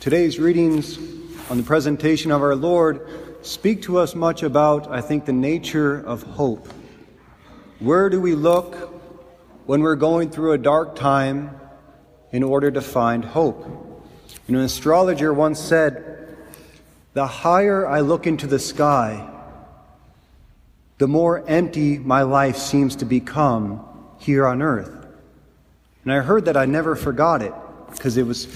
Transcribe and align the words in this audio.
Today's 0.00 0.38
readings 0.38 0.96
on 1.50 1.56
the 1.56 1.64
presentation 1.64 2.30
of 2.30 2.40
our 2.40 2.54
Lord 2.54 3.44
speak 3.44 3.82
to 3.82 3.98
us 3.98 4.14
much 4.14 4.44
about, 4.44 4.88
I 4.88 5.00
think, 5.00 5.24
the 5.24 5.32
nature 5.32 5.98
of 5.98 6.22
hope. 6.22 6.68
Where 7.80 8.08
do 8.08 8.20
we 8.20 8.36
look 8.36 8.76
when 9.66 9.80
we're 9.80 9.96
going 9.96 10.30
through 10.30 10.52
a 10.52 10.58
dark 10.58 10.94
time 10.94 11.58
in 12.30 12.44
order 12.44 12.70
to 12.70 12.80
find 12.80 13.24
hope? 13.24 13.66
You 14.46 14.54
know, 14.54 14.60
an 14.60 14.66
astrologer 14.66 15.34
once 15.34 15.58
said, 15.58 16.36
The 17.14 17.26
higher 17.26 17.84
I 17.84 17.98
look 17.98 18.28
into 18.28 18.46
the 18.46 18.60
sky, 18.60 19.28
the 20.98 21.08
more 21.08 21.44
empty 21.48 21.98
my 21.98 22.22
life 22.22 22.56
seems 22.56 22.94
to 22.96 23.04
become 23.04 23.84
here 24.20 24.46
on 24.46 24.62
earth. 24.62 24.94
And 26.04 26.12
I 26.12 26.20
heard 26.20 26.44
that 26.44 26.56
I 26.56 26.66
never 26.66 26.94
forgot 26.94 27.42
it 27.42 27.52
because 27.90 28.16
it 28.16 28.26
was 28.28 28.46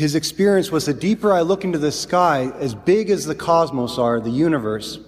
his 0.00 0.14
experience 0.14 0.70
was 0.70 0.86
the 0.86 0.94
deeper 0.94 1.30
I 1.30 1.42
look 1.42 1.62
into 1.62 1.78
the 1.78 1.92
sky, 1.92 2.50
as 2.58 2.74
big 2.74 3.10
as 3.10 3.26
the 3.26 3.34
cosmos 3.34 3.98
are, 3.98 4.18
the 4.18 4.30
universe, 4.30 4.98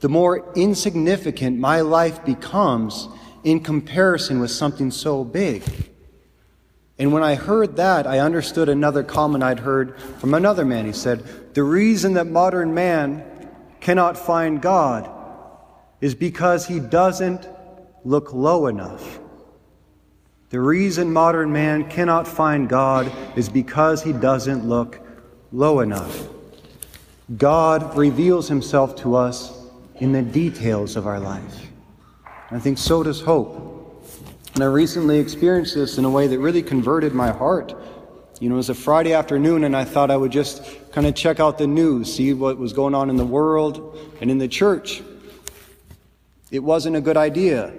the 0.00 0.10
more 0.10 0.52
insignificant 0.54 1.58
my 1.58 1.80
life 1.80 2.22
becomes 2.26 3.08
in 3.42 3.60
comparison 3.60 4.40
with 4.40 4.50
something 4.50 4.90
so 4.90 5.24
big. 5.24 5.62
And 6.98 7.10
when 7.10 7.22
I 7.22 7.36
heard 7.36 7.76
that, 7.76 8.06
I 8.06 8.18
understood 8.18 8.68
another 8.68 9.02
comment 9.02 9.42
I'd 9.42 9.60
heard 9.60 9.98
from 9.98 10.34
another 10.34 10.66
man. 10.66 10.84
He 10.84 10.92
said, 10.92 11.54
The 11.54 11.62
reason 11.62 12.12
that 12.12 12.26
modern 12.26 12.74
man 12.74 13.24
cannot 13.80 14.18
find 14.18 14.60
God 14.60 15.10
is 16.02 16.14
because 16.14 16.66
he 16.66 16.80
doesn't 16.80 17.48
look 18.04 18.34
low 18.34 18.66
enough. 18.66 19.20
The 20.54 20.60
reason 20.60 21.12
modern 21.12 21.52
man 21.52 21.90
cannot 21.90 22.28
find 22.28 22.68
God 22.68 23.10
is 23.34 23.48
because 23.48 24.04
he 24.04 24.12
doesn't 24.12 24.64
look 24.64 25.00
low 25.50 25.80
enough. 25.80 26.28
God 27.36 27.96
reveals 27.96 28.46
himself 28.46 28.94
to 28.98 29.16
us 29.16 29.52
in 29.96 30.12
the 30.12 30.22
details 30.22 30.94
of 30.94 31.08
our 31.08 31.18
life. 31.18 31.66
I 32.52 32.60
think 32.60 32.78
so 32.78 33.02
does 33.02 33.20
hope. 33.20 34.06
And 34.54 34.62
I 34.62 34.68
recently 34.68 35.18
experienced 35.18 35.74
this 35.74 35.98
in 35.98 36.04
a 36.04 36.10
way 36.10 36.28
that 36.28 36.38
really 36.38 36.62
converted 36.62 37.14
my 37.14 37.32
heart. 37.32 37.74
You 38.38 38.48
know, 38.48 38.54
it 38.54 38.58
was 38.58 38.70
a 38.70 38.74
Friday 38.74 39.12
afternoon, 39.12 39.64
and 39.64 39.76
I 39.76 39.84
thought 39.84 40.08
I 40.08 40.16
would 40.16 40.30
just 40.30 40.62
kind 40.92 41.08
of 41.08 41.16
check 41.16 41.40
out 41.40 41.58
the 41.58 41.66
news, 41.66 42.14
see 42.14 42.32
what 42.32 42.58
was 42.58 42.72
going 42.72 42.94
on 42.94 43.10
in 43.10 43.16
the 43.16 43.26
world 43.26 43.98
and 44.20 44.30
in 44.30 44.38
the 44.38 44.46
church. 44.46 45.02
It 46.52 46.60
wasn't 46.60 46.94
a 46.94 47.00
good 47.00 47.16
idea 47.16 47.74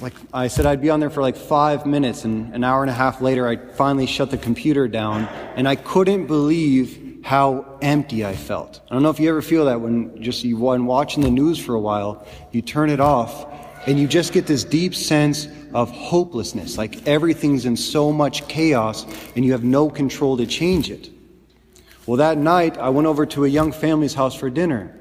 like 0.00 0.14
I 0.32 0.48
said, 0.48 0.66
I'd 0.66 0.80
be 0.80 0.90
on 0.90 1.00
there 1.00 1.10
for 1.10 1.22
like 1.22 1.36
five 1.36 1.86
minutes, 1.86 2.24
and 2.24 2.54
an 2.54 2.64
hour 2.64 2.82
and 2.82 2.90
a 2.90 2.94
half 2.94 3.20
later, 3.20 3.46
I 3.46 3.56
finally 3.56 4.06
shut 4.06 4.30
the 4.30 4.38
computer 4.38 4.88
down, 4.88 5.24
and 5.56 5.68
I 5.68 5.76
couldn't 5.76 6.26
believe 6.26 7.20
how 7.24 7.78
empty 7.80 8.24
I 8.24 8.36
felt. 8.36 8.80
I 8.90 8.94
don't 8.94 9.02
know 9.02 9.10
if 9.10 9.18
you 9.18 9.30
ever 9.30 9.42
feel 9.42 9.64
that 9.66 9.80
when 9.80 10.22
just 10.22 10.44
you 10.44 10.56
when 10.58 10.84
watching 10.86 11.22
the 11.22 11.30
news 11.30 11.58
for 11.58 11.74
a 11.74 11.80
while, 11.80 12.26
you 12.52 12.62
turn 12.62 12.90
it 12.90 13.00
off, 13.00 13.46
and 13.86 13.98
you 13.98 14.06
just 14.06 14.32
get 14.32 14.46
this 14.46 14.64
deep 14.64 14.94
sense 14.94 15.48
of 15.72 15.90
hopelessness, 15.90 16.78
like 16.78 17.06
everything's 17.06 17.66
in 17.66 17.76
so 17.76 18.12
much 18.12 18.46
chaos, 18.48 19.06
and 19.36 19.44
you 19.44 19.52
have 19.52 19.64
no 19.64 19.88
control 19.90 20.36
to 20.36 20.46
change 20.46 20.90
it. 20.90 21.10
Well, 22.06 22.18
that 22.18 22.36
night, 22.36 22.76
I 22.76 22.90
went 22.90 23.06
over 23.06 23.24
to 23.26 23.44
a 23.44 23.48
young 23.48 23.72
family's 23.72 24.14
house 24.14 24.34
for 24.34 24.50
dinner. 24.50 24.94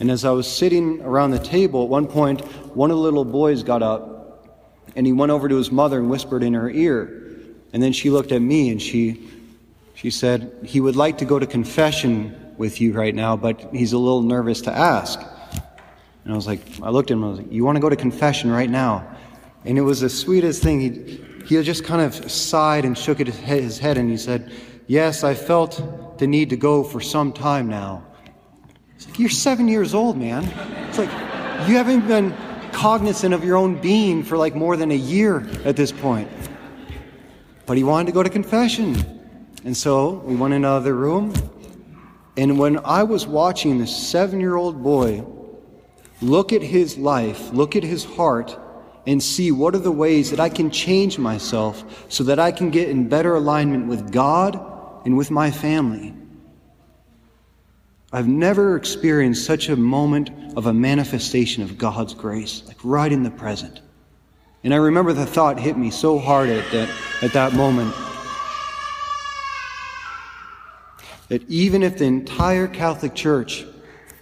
And 0.00 0.10
as 0.10 0.24
I 0.24 0.32
was 0.32 0.50
sitting 0.50 1.00
around 1.02 1.30
the 1.30 1.38
table, 1.38 1.84
at 1.84 1.88
one 1.88 2.08
point, 2.08 2.40
one 2.74 2.90
of 2.90 2.96
the 2.96 3.02
little 3.02 3.24
boys 3.24 3.62
got 3.62 3.82
up 3.82 4.13
and 4.96 5.06
he 5.06 5.12
went 5.12 5.32
over 5.32 5.48
to 5.48 5.56
his 5.56 5.70
mother 5.70 5.98
and 5.98 6.10
whispered 6.10 6.42
in 6.42 6.54
her 6.54 6.70
ear. 6.70 7.22
And 7.72 7.82
then 7.82 7.92
she 7.92 8.10
looked 8.10 8.32
at 8.32 8.40
me 8.40 8.70
and 8.70 8.80
she, 8.80 9.28
she 9.94 10.10
said, 10.10 10.52
He 10.64 10.80
would 10.80 10.96
like 10.96 11.18
to 11.18 11.24
go 11.24 11.38
to 11.38 11.46
confession 11.46 12.54
with 12.56 12.80
you 12.80 12.92
right 12.92 13.14
now, 13.14 13.36
but 13.36 13.60
he's 13.72 13.92
a 13.92 13.98
little 13.98 14.22
nervous 14.22 14.62
to 14.62 14.72
ask. 14.72 15.20
And 16.24 16.32
I 16.32 16.36
was 16.36 16.46
like, 16.46 16.60
I 16.82 16.90
looked 16.90 17.10
at 17.10 17.14
him, 17.14 17.24
I 17.24 17.28
was 17.28 17.38
like, 17.38 17.52
You 17.52 17.64
want 17.64 17.76
to 17.76 17.80
go 17.80 17.88
to 17.88 17.96
confession 17.96 18.50
right 18.50 18.70
now? 18.70 19.06
And 19.64 19.78
it 19.78 19.82
was 19.82 20.00
the 20.00 20.10
sweetest 20.10 20.62
thing. 20.62 20.80
He, 20.80 21.24
he 21.46 21.62
just 21.62 21.84
kind 21.84 22.00
of 22.00 22.30
sighed 22.30 22.84
and 22.84 22.96
shook 22.96 23.18
his 23.18 23.78
head 23.78 23.98
and 23.98 24.10
he 24.10 24.16
said, 24.16 24.52
Yes, 24.86 25.24
I 25.24 25.34
felt 25.34 26.18
the 26.18 26.26
need 26.26 26.50
to 26.50 26.56
go 26.56 26.84
for 26.84 27.00
some 27.00 27.32
time 27.32 27.68
now. 27.68 28.04
It's 28.94 29.08
like, 29.08 29.18
You're 29.18 29.30
seven 29.30 29.66
years 29.68 29.94
old, 29.94 30.16
man. 30.16 30.44
It's 30.88 30.98
like, 30.98 31.10
you 31.68 31.76
haven't 31.76 32.06
been 32.06 32.34
cognizant 32.74 33.32
of 33.32 33.44
your 33.44 33.56
own 33.56 33.80
being 33.80 34.22
for 34.22 34.36
like 34.36 34.54
more 34.54 34.76
than 34.76 34.90
a 34.90 34.96
year 34.96 35.46
at 35.64 35.76
this 35.76 35.92
point. 35.92 36.28
But 37.66 37.76
he 37.76 37.84
wanted 37.84 38.06
to 38.06 38.12
go 38.12 38.22
to 38.22 38.28
confession. 38.28 38.96
And 39.64 39.76
so 39.76 40.10
we 40.26 40.36
went 40.36 40.52
in 40.52 40.64
another 40.64 40.94
room. 40.94 41.32
And 42.36 42.58
when 42.58 42.78
I 42.84 43.04
was 43.04 43.26
watching 43.26 43.78
this 43.78 43.96
seven 43.96 44.40
year 44.40 44.56
old 44.56 44.82
boy 44.82 45.24
look 46.20 46.52
at 46.52 46.62
his 46.62 46.98
life, 46.98 47.50
look 47.52 47.76
at 47.76 47.82
his 47.82 48.04
heart, 48.04 48.58
and 49.06 49.22
see 49.22 49.52
what 49.52 49.74
are 49.74 49.78
the 49.78 49.92
ways 49.92 50.30
that 50.30 50.40
I 50.40 50.48
can 50.48 50.70
change 50.70 51.18
myself 51.18 52.06
so 52.10 52.24
that 52.24 52.38
I 52.38 52.52
can 52.52 52.70
get 52.70 52.88
in 52.88 53.08
better 53.08 53.34
alignment 53.34 53.86
with 53.86 54.12
God 54.12 54.58
and 55.04 55.16
with 55.16 55.30
my 55.30 55.50
family. 55.50 56.14
I've 58.14 58.28
never 58.28 58.76
experienced 58.76 59.44
such 59.44 59.68
a 59.68 59.74
moment 59.74 60.30
of 60.56 60.66
a 60.66 60.72
manifestation 60.72 61.64
of 61.64 61.76
God's 61.76 62.14
grace, 62.14 62.62
like 62.64 62.76
right 62.84 63.10
in 63.10 63.24
the 63.24 63.30
present. 63.32 63.80
And 64.62 64.72
I 64.72 64.76
remember 64.76 65.12
the 65.12 65.26
thought 65.26 65.58
hit 65.58 65.76
me 65.76 65.90
so 65.90 66.20
hard 66.20 66.48
at 66.48 66.70
that, 66.70 66.88
at 67.22 67.32
that 67.32 67.54
moment 67.54 67.92
that 71.26 71.42
even 71.50 71.82
if 71.82 71.98
the 71.98 72.04
entire 72.04 72.68
Catholic 72.68 73.16
Church, 73.16 73.66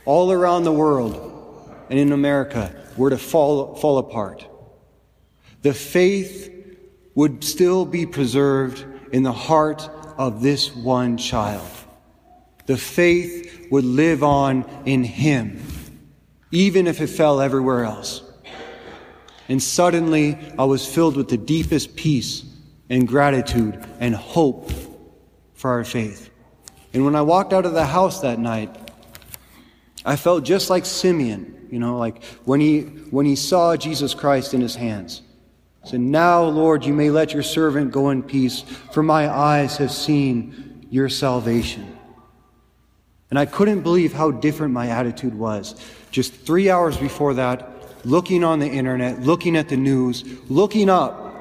all 0.07 0.33
around 0.33 0.65
the 0.65 0.73
world 0.73 1.71
and 1.91 1.99
in 1.99 2.13
America, 2.13 2.75
were 2.97 3.11
to 3.11 3.19
fall, 3.19 3.75
fall 3.75 3.99
apart, 3.99 4.47
the 5.61 5.75
faith 5.75 6.51
would 7.15 7.45
still 7.45 7.85
be 7.85 8.07
preserved 8.07 8.87
in 9.13 9.23
the 9.23 9.33
heart 9.33 9.87
of 10.17 10.41
this 10.41 10.75
one 10.75 11.19
child. 11.19 11.69
The 12.65 12.79
faith 12.79 13.52
would 13.73 13.85
live 13.87 14.23
on 14.23 14.67
in 14.85 15.03
him, 15.03 15.59
even 16.51 16.87
if 16.87 17.01
it 17.01 17.07
fell 17.07 17.41
everywhere 17.41 17.85
else. 17.85 18.23
And 19.49 19.63
suddenly 19.63 20.37
I 20.59 20.65
was 20.65 20.87
filled 20.87 21.17
with 21.17 21.29
the 21.29 21.39
deepest 21.39 21.97
peace 21.97 22.45
and 22.91 23.09
gratitude 23.09 23.83
and 23.99 24.15
hope 24.15 24.71
for 25.55 25.71
our 25.71 25.85
faith. 25.85 26.29
And 26.93 27.07
when 27.07 27.17
I 27.17 27.23
walked 27.23 27.55
out 27.55 27.65
of 27.65 27.73
the 27.73 27.87
house 27.87 28.21
that 28.21 28.39
night, 28.39 28.77
I 30.05 30.17
felt 30.17 30.45
just 30.45 30.69
like 30.69 30.85
Simeon, 30.85 31.69
you 31.71 31.79
know, 31.79 31.97
like 31.97 32.23
when 32.45 32.61
he, 32.61 32.83
when 32.83 33.25
he 33.25 33.37
saw 33.37 33.75
Jesus 33.75 34.13
Christ 34.13 34.53
in 34.53 34.61
his 34.61 34.75
hands. 34.75 35.23
He 35.85 35.89
said, 35.89 36.01
Now, 36.01 36.45
Lord, 36.45 36.85
you 36.85 36.93
may 36.93 37.09
let 37.09 37.33
your 37.33 37.43
servant 37.43 37.91
go 37.91 38.11
in 38.11 38.23
peace, 38.23 38.61
for 38.93 39.03
my 39.03 39.31
eyes 39.31 39.79
have 39.79 39.93
seen 39.93 40.87
your 40.91 41.09
salvation. 41.09 41.97
And 43.33 43.39
I 43.39 43.47
couldn't 43.47 43.81
believe 43.81 44.13
how 44.13 44.31
different 44.31 44.75
my 44.75 44.89
attitude 44.89 45.33
was. 45.33 45.75
Just 46.11 46.35
three 46.35 46.69
hours 46.69 46.99
before 46.99 47.33
that, 47.33 47.67
looking 48.05 48.45
on 48.45 48.59
the 48.59 48.67
internet, 48.67 49.23
looking 49.23 49.57
at 49.57 49.71
the 49.71 49.77
news, 49.79 50.23
looking 50.51 50.91
up, 50.91 51.33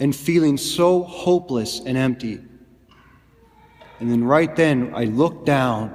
and 0.00 0.16
feeling 0.16 0.56
so 0.56 1.04
hopeless 1.04 1.78
and 1.78 1.96
empty. 1.96 2.40
And 4.00 4.10
then 4.10 4.24
right 4.24 4.56
then, 4.56 4.92
I 4.96 5.04
looked 5.04 5.46
down, 5.46 5.94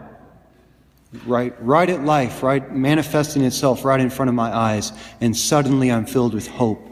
right, 1.26 1.54
right 1.62 1.90
at 1.90 2.06
life, 2.06 2.42
right, 2.42 2.74
manifesting 2.74 3.44
itself 3.44 3.84
right 3.84 4.00
in 4.00 4.10
front 4.10 4.30
of 4.30 4.36
my 4.36 4.56
eyes, 4.56 4.94
and 5.20 5.36
suddenly 5.36 5.92
I'm 5.92 6.06
filled 6.06 6.34
with 6.34 6.48
hope, 6.48 6.88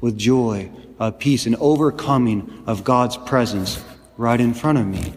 with 0.00 0.16
joy, 0.16 0.70
uh, 0.98 1.10
peace, 1.10 1.44
and 1.44 1.54
overcoming 1.56 2.64
of 2.66 2.82
God's 2.82 3.18
presence 3.18 3.84
right 4.16 4.40
in 4.40 4.54
front 4.54 4.78
of 4.78 4.86
me. 4.86 5.12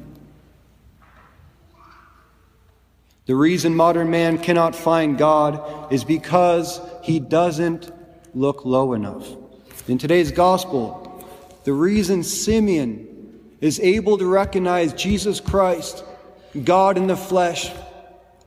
The 3.25 3.35
reason 3.35 3.75
modern 3.75 4.09
man 4.09 4.39
cannot 4.39 4.75
find 4.75 5.17
God 5.17 5.93
is 5.93 6.03
because 6.03 6.81
he 7.03 7.19
doesn't 7.19 7.91
look 8.33 8.65
low 8.65 8.93
enough. 8.93 9.27
In 9.87 9.97
today's 9.97 10.31
gospel, 10.31 11.25
the 11.63 11.73
reason 11.73 12.23
Simeon 12.23 13.07
is 13.59 13.79
able 13.79 14.17
to 14.17 14.25
recognize 14.25 14.93
Jesus 14.93 15.39
Christ, 15.39 16.03
God 16.63 16.97
in 16.97 17.07
the 17.07 17.15
flesh, 17.15 17.71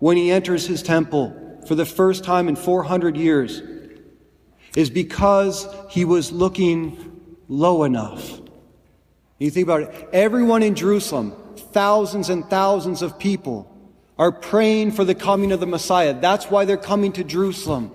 when 0.01 0.17
he 0.17 0.33
enters 0.33 0.67
his 0.67 0.83
temple 0.83 1.63
for 1.69 1.77
the 1.77 1.87
first 1.87 2.25
time 2.25 2.49
in 2.49 2.57
400 2.57 3.17
years, 3.17 3.63
is 4.77 4.91
because 4.91 5.69
he 5.89 6.05
was 6.05 6.33
looking 6.33 7.21
low 7.49 7.85
enough. 7.85 8.41
You 9.39 9.51
think 9.51 9.67
about 9.67 9.83
it, 9.83 10.09
everyone 10.13 10.63
in 10.63 10.75
Jerusalem, 10.75 11.33
thousands 11.57 12.29
and 12.29 12.45
thousands 12.47 13.03
of 13.03 13.19
people, 13.19 13.71
are 14.19 14.33
praying 14.33 14.93
for 14.93 15.05
the 15.05 15.15
coming 15.15 15.53
of 15.53 15.61
the 15.61 15.67
Messiah. 15.67 16.15
That's 16.19 16.51
why 16.51 16.65
they're 16.65 16.77
coming 16.77 17.13
to 17.13 17.25
Jerusalem, 17.25 17.91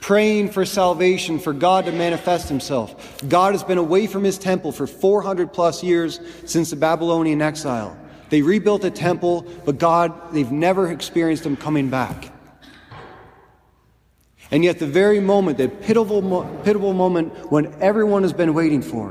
praying 0.00 0.50
for 0.50 0.64
salvation, 0.64 1.38
for 1.38 1.52
God 1.52 1.84
to 1.86 1.92
manifest 1.92 2.48
himself. 2.48 3.22
God 3.28 3.54
has 3.54 3.62
been 3.62 3.78
away 3.78 4.06
from 4.06 4.24
his 4.24 4.38
temple 4.38 4.72
for 4.72 4.86
400 4.86 5.52
plus 5.52 5.82
years 5.82 6.20
since 6.46 6.70
the 6.70 6.76
Babylonian 6.76 7.40
exile. 7.40 7.96
They 8.32 8.40
rebuilt 8.40 8.82
a 8.84 8.90
temple, 8.90 9.44
but 9.66 9.76
God, 9.76 10.32
they've 10.32 10.50
never 10.50 10.90
experienced 10.90 11.44
Him 11.44 11.54
coming 11.54 11.90
back. 11.90 12.32
And 14.50 14.64
yet, 14.64 14.78
the 14.78 14.86
very 14.86 15.20
moment, 15.20 15.58
the 15.58 15.68
pitiful, 15.68 16.22
pitiful 16.64 16.94
moment 16.94 17.52
when 17.52 17.74
everyone 17.82 18.22
has 18.22 18.32
been 18.32 18.54
waiting 18.54 18.80
for, 18.80 19.10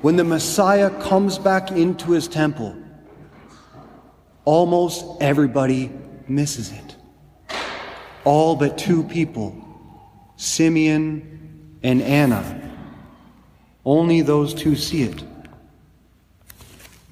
when 0.00 0.16
the 0.16 0.24
Messiah 0.24 0.90
comes 1.02 1.38
back 1.38 1.70
into 1.70 2.10
his 2.10 2.26
temple, 2.26 2.76
almost 4.44 5.04
everybody 5.20 5.90
misses 6.28 6.72
it. 6.72 6.96
All 8.24 8.56
but 8.56 8.78
two 8.78 9.02
people, 9.04 9.56
Simeon 10.36 11.78
and 11.82 12.02
Anna. 12.02 12.60
Only 13.84 14.22
those 14.22 14.54
two 14.54 14.76
see 14.76 15.02
it. 15.02 15.22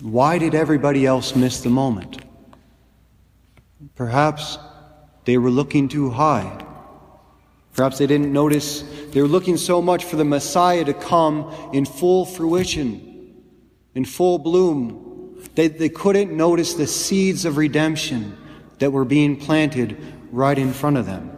Why 0.00 0.38
did 0.38 0.54
everybody 0.54 1.04
else 1.04 1.34
miss 1.34 1.60
the 1.60 1.68
moment? 1.68 2.24
Perhaps 3.96 4.58
they 5.24 5.36
were 5.36 5.50
looking 5.50 5.88
too 5.88 6.10
high. 6.10 6.64
Perhaps 7.74 7.98
they 7.98 8.06
didn't 8.06 8.32
notice 8.32 8.82
they 9.12 9.20
were 9.20 9.28
looking 9.28 9.56
so 9.56 9.82
much 9.82 10.04
for 10.04 10.16
the 10.16 10.24
Messiah 10.24 10.84
to 10.84 10.94
come 10.94 11.52
in 11.72 11.84
full 11.84 12.24
fruition, 12.24 13.34
in 13.94 14.04
full 14.04 14.38
bloom. 14.38 15.09
They, 15.54 15.68
they 15.68 15.88
couldn't 15.88 16.32
notice 16.32 16.74
the 16.74 16.86
seeds 16.86 17.44
of 17.44 17.56
redemption 17.56 18.36
that 18.78 18.90
were 18.90 19.04
being 19.04 19.36
planted 19.36 19.96
right 20.30 20.56
in 20.56 20.72
front 20.72 20.96
of 20.96 21.06
them. 21.06 21.36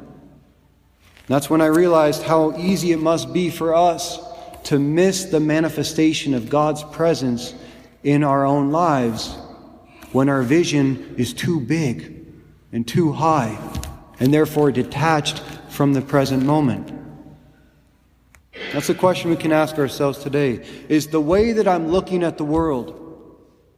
That's 1.27 1.49
when 1.49 1.61
I 1.61 1.67
realized 1.67 2.23
how 2.23 2.57
easy 2.57 2.93
it 2.93 2.99
must 2.99 3.33
be 3.33 3.51
for 3.51 3.75
us 3.75 4.19
to 4.65 4.79
miss 4.79 5.25
the 5.25 5.41
manifestation 5.41 6.35
of 6.35 6.49
God's 6.49 6.83
presence 6.85 7.55
in 8.03 8.23
our 8.23 8.45
own 8.45 8.71
lives 8.71 9.37
when 10.13 10.29
our 10.29 10.43
vision 10.43 11.15
is 11.17 11.33
too 11.33 11.61
big 11.61 12.27
and 12.73 12.87
too 12.87 13.13
high 13.13 13.59
and 14.21 14.33
therefore 14.33 14.71
detached 14.71 15.41
from 15.69 15.95
the 15.95 16.03
present 16.03 16.45
moment. 16.45 16.93
That's 18.73 18.87
the 18.87 18.95
question 18.95 19.31
we 19.31 19.37
can 19.37 19.53
ask 19.53 19.79
ourselves 19.79 20.19
today. 20.19 20.65
Is 20.89 21.09
the 21.09 21.21
way 21.21 21.53
that 21.53 21.67
I'm 21.67 21.89
looking 21.89 22.23
at 22.23 22.39
the 22.39 22.45
world, 22.45 23.02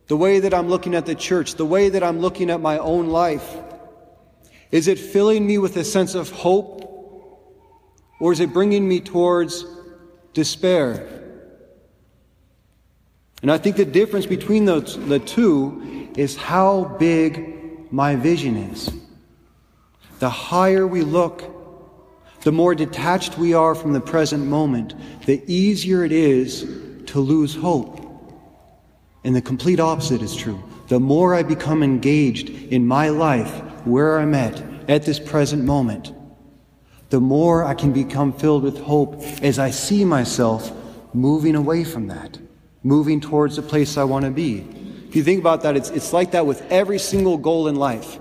the 0.06 0.17
way 0.17 0.41
that 0.41 0.53
I'm 0.53 0.69
looking 0.69 0.95
at 0.95 1.06
the 1.06 1.15
church, 1.15 1.55
the 1.55 1.65
way 1.65 1.89
that 1.89 2.03
I'm 2.03 2.21
looking 2.21 2.51
at 2.51 2.61
my 2.61 2.79
own 2.79 3.09
life, 3.09 3.56
is 4.71 4.89
it 4.89 4.99
filling 4.99 5.47
me 5.47 5.59
with 5.59 5.77
a 5.77 5.85
sense 5.85 6.15
of 6.15 6.31
hope 6.31 6.83
or 8.21 8.33
is 8.33 8.41
it 8.41 8.53
bringing 8.53 8.87
me 8.89 9.01
towards 9.01 9.65
despair? 10.33 11.23
And 13.43 13.53
I 13.53 13.59
think 13.59 13.77
the 13.77 13.85
difference 13.85 14.27
between 14.27 14.65
those, 14.65 14.99
the 15.06 15.19
two 15.19 16.11
is 16.17 16.37
how 16.37 16.85
big 16.99 17.93
my 17.93 18.17
vision 18.17 18.57
is. 18.57 18.91
The 20.19 20.31
higher 20.31 20.87
we 20.87 21.03
look, 21.03 21.45
the 22.43 22.53
more 22.53 22.75
detached 22.75 23.39
we 23.39 23.55
are 23.55 23.75
from 23.75 23.93
the 23.93 24.00
present 24.00 24.47
moment, 24.47 24.95
the 25.27 25.43
easier 25.47 26.05
it 26.05 26.12
is 26.12 26.62
to 27.07 27.21
lose 27.21 27.55
hope. 27.55 28.04
And 29.25 29.35
the 29.35 29.43
complete 29.43 29.81
opposite 29.81 30.23
is 30.23 30.37
true. 30.37 30.62
The 30.88 31.00
more 31.00 31.35
I 31.35 31.43
become 31.43 31.82
engaged 31.82 32.50
in 32.50 32.87
my 32.87 33.09
life, 33.09 33.50
where 33.87 34.19
I'm 34.19 34.35
at, 34.35 34.62
at 34.88 35.05
this 35.05 35.19
present 35.19 35.65
moment, 35.65 36.12
the 37.11 37.21
more 37.21 37.65
I 37.65 37.75
can 37.75 37.93
become 37.93 38.32
filled 38.32 38.62
with 38.62 38.79
hope 38.79 39.23
as 39.43 39.59
I 39.59 39.71
see 39.71 40.05
myself 40.05 40.73
moving 41.15 41.55
away 41.55 41.85
from 41.85 42.09
that, 42.09 42.38
moving 42.82 43.21
towards 43.21 43.56
the 43.56 43.62
place 43.62 43.97
I 43.97 44.05
want 44.05 44.25
to 44.25 44.31
be. 44.31 44.67
If 45.09 45.17
you 45.17 45.23
think 45.23 45.41
about 45.41 45.62
that, 45.62 45.76
it's, 45.76 45.91
it's 45.91 46.12
like 46.12 46.32
that 46.32 46.44
with 46.44 46.61
every 46.71 46.99
single 46.99 47.38
goal 47.38 47.69
in 47.69 47.76
life. 47.76 48.19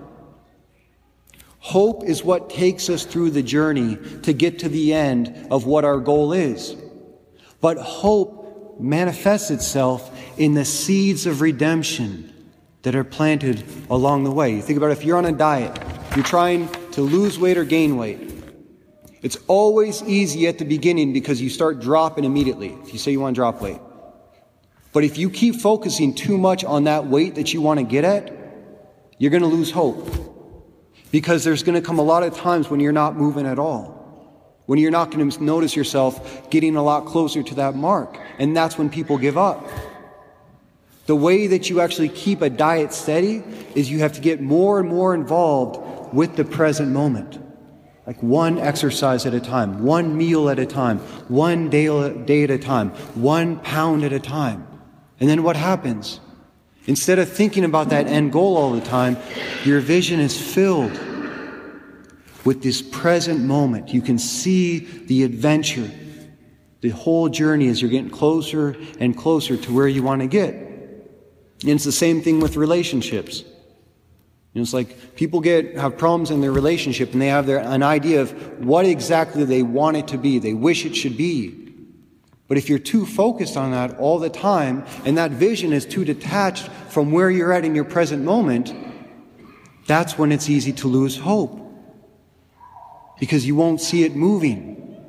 Hope 1.59 2.03
is 2.03 2.23
what 2.23 2.49
takes 2.49 2.89
us 2.89 3.05
through 3.05 3.31
the 3.31 3.41
journey 3.41 3.97
to 4.23 4.33
get 4.33 4.59
to 4.59 4.69
the 4.69 4.93
end 4.93 5.47
of 5.49 5.65
what 5.65 5.85
our 5.85 5.97
goal 5.97 6.33
is. 6.33 6.75
But 7.61 7.77
hope 7.77 8.42
manifests 8.79 9.51
itself 9.51 10.11
in 10.37 10.53
the 10.53 10.65
seeds 10.65 11.25
of 11.25 11.41
redemption 11.41 12.33
that 12.83 12.95
are 12.95 13.03
planted 13.03 13.63
along 13.89 14.23
the 14.23 14.31
way. 14.31 14.53
You 14.53 14.61
think 14.61 14.77
about 14.77 14.91
if 14.91 15.03
you're 15.03 15.17
on 15.17 15.25
a 15.25 15.31
diet, 15.31 15.77
you're 16.15 16.25
trying 16.25 16.67
to 16.91 17.01
lose 17.01 17.39
weight 17.39 17.57
or 17.57 17.63
gain 17.63 17.97
weight. 17.97 18.31
It's 19.21 19.37
always 19.47 20.03
easy 20.03 20.47
at 20.47 20.57
the 20.57 20.65
beginning 20.65 21.13
because 21.13 21.41
you 21.41 21.49
start 21.49 21.79
dropping 21.79 22.25
immediately 22.25 22.77
if 22.83 22.91
you 22.91 22.99
say 22.99 23.11
you 23.11 23.21
want 23.21 23.35
to 23.35 23.39
drop 23.39 23.61
weight. 23.61 23.79
But 24.91 25.05
if 25.05 25.17
you 25.17 25.29
keep 25.29 25.55
focusing 25.55 26.13
too 26.13 26.37
much 26.37 26.63
on 26.63 26.83
that 26.83 27.07
weight 27.07 27.35
that 27.35 27.53
you 27.53 27.61
want 27.61 27.79
to 27.79 27.85
get 27.85 28.03
at, 28.03 28.31
you're 29.17 29.31
going 29.31 29.41
to 29.43 29.47
lose 29.47 29.71
hope. 29.71 30.07
Because 31.09 31.43
there's 31.43 31.63
going 31.63 31.79
to 31.79 31.85
come 31.85 31.99
a 31.99 32.03
lot 32.03 32.23
of 32.23 32.35
times 32.35 32.69
when 32.69 32.79
you're 32.79 32.91
not 32.91 33.15
moving 33.15 33.45
at 33.45 33.59
all. 33.59 33.92
When 34.65 34.79
you're 34.79 34.91
not 34.91 35.11
going 35.11 35.29
to 35.29 35.43
notice 35.43 35.75
yourself 35.75 36.49
getting 36.49 36.75
a 36.75 36.83
lot 36.83 37.05
closer 37.05 37.43
to 37.43 37.55
that 37.55 37.75
mark. 37.75 38.17
And 38.39 38.55
that's 38.55 38.77
when 38.77 38.89
people 38.89 39.17
give 39.17 39.37
up. 39.37 39.67
The 41.05 41.15
way 41.15 41.47
that 41.47 41.69
you 41.69 41.81
actually 41.81 42.09
keep 42.09 42.41
a 42.41 42.49
diet 42.49 42.93
steady 42.93 43.43
is 43.75 43.91
you 43.91 43.99
have 43.99 44.13
to 44.13 44.21
get 44.21 44.41
more 44.41 44.79
and 44.79 44.87
more 44.87 45.13
involved 45.13 46.13
with 46.13 46.37
the 46.37 46.45
present 46.45 46.91
moment. 46.91 47.39
Like 48.07 48.21
one 48.23 48.57
exercise 48.57 49.25
at 49.25 49.33
a 49.33 49.39
time, 49.39 49.83
one 49.83 50.17
meal 50.17 50.49
at 50.49 50.59
a 50.59 50.65
time, 50.65 50.99
one 51.27 51.69
day, 51.69 51.87
day 52.25 52.43
at 52.43 52.51
a 52.51 52.57
time, 52.57 52.91
one 53.15 53.59
pound 53.59 54.03
at 54.03 54.13
a 54.13 54.19
time. 54.19 54.67
And 55.19 55.29
then 55.29 55.43
what 55.43 55.57
happens? 55.57 56.21
Instead 56.85 57.19
of 57.19 57.29
thinking 57.29 57.63
about 57.63 57.89
that 57.89 58.07
end 58.07 58.31
goal 58.31 58.57
all 58.57 58.71
the 58.71 58.81
time, 58.81 59.17
your 59.63 59.79
vision 59.79 60.19
is 60.19 60.39
filled 60.39 60.91
with 62.45 62.61
this 62.61 62.81
present 62.81 63.41
moment. 63.41 63.93
You 63.93 64.01
can 64.01 64.17
see 64.17 64.79
the 64.79 65.23
adventure, 65.23 65.89
the 66.81 66.89
whole 66.89 67.29
journey 67.29 67.67
as 67.69 67.81
you're 67.81 67.91
getting 67.91 68.09
closer 68.09 68.75
and 68.99 69.17
closer 69.17 69.57
to 69.57 69.73
where 69.73 69.87
you 69.87 70.03
want 70.03 70.21
to 70.21 70.27
get. 70.27 70.53
And 70.53 71.71
it's 71.71 71.85
the 71.85 71.91
same 71.91 72.21
thing 72.21 72.39
with 72.39 72.57
relationships. 72.57 73.39
You 73.41 74.59
know, 74.59 74.61
it's 74.61 74.73
like 74.73 75.15
people 75.15 75.39
get 75.39 75.77
have 75.77 75.97
problems 75.97 76.29
in 76.29 76.41
their 76.41 76.51
relationship 76.51 77.13
and 77.13 77.21
they 77.21 77.29
have 77.29 77.47
their, 77.47 77.59
an 77.59 77.81
idea 77.81 78.21
of 78.21 78.31
what 78.63 78.85
exactly 78.85 79.45
they 79.45 79.63
want 79.63 79.97
it 79.97 80.09
to 80.09 80.17
be. 80.17 80.39
They 80.39 80.53
wish 80.53 80.85
it 80.85 80.95
should 80.95 81.17
be. 81.17 81.59
But 82.49 82.57
if 82.57 82.69
you're 82.69 82.77
too 82.77 83.05
focused 83.05 83.55
on 83.55 83.71
that 83.71 83.97
all 83.97 84.19
the 84.19 84.29
time 84.29 84.85
and 85.05 85.17
that 85.17 85.31
vision 85.31 85.71
is 85.71 85.85
too 85.85 86.03
detached 86.03 86.67
from 86.89 87.11
where 87.11 87.31
you're 87.31 87.53
at 87.53 87.63
in 87.63 87.73
your 87.73 87.85
present 87.85 88.23
moment, 88.23 88.75
that's 89.87 90.17
when 90.17 90.31
it's 90.31 90.49
easy 90.49 90.73
to 90.73 90.87
lose 90.87 91.17
hope 91.17 91.62
because 93.23 93.47
you 93.47 93.55
won't 93.55 93.79
see 93.79 94.03
it 94.03 94.17
moving. 94.17 94.99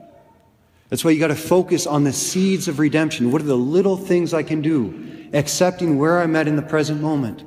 That's 0.88 1.04
why 1.04 1.10
you 1.10 1.18
got 1.18 1.26
to 1.26 1.34
focus 1.34 1.84
on 1.84 2.04
the 2.04 2.12
seeds 2.12 2.68
of 2.68 2.78
redemption. 2.78 3.32
What 3.32 3.42
are 3.42 3.44
the 3.44 3.56
little 3.56 3.96
things 3.96 4.32
I 4.32 4.44
can 4.44 4.62
do? 4.62 5.28
Accepting 5.32 5.98
where 5.98 6.20
I'm 6.20 6.36
at 6.36 6.46
in 6.46 6.54
the 6.54 6.62
present 6.62 7.02
moment. 7.02 7.42